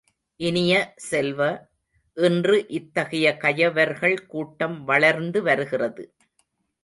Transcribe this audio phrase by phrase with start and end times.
[0.39, 0.93] இனிய
[0.95, 1.41] செல்வ,
[2.17, 6.05] இன்று இத்தகைய கயவர்கள் கூட்டம் வளர்ந்து வருகிறது.